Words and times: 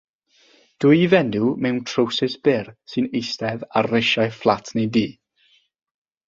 Dwy 0.85 1.01
fenyw 1.11 1.51
mewn 1.65 1.77
trowsus 1.91 2.37
byr 2.47 2.71
sy'n 2.93 3.11
eistedd 3.21 3.67
ar 3.81 3.91
risiau 3.93 4.33
fflat 4.39 4.75
neu 4.79 4.91
dŷ. 4.97 5.05